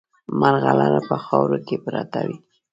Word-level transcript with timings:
مرغلره 0.39 1.01
په 1.09 1.15
خاورو 1.25 1.57
کې 1.67 1.75
پرته 1.85 2.19
وي. 2.27 2.37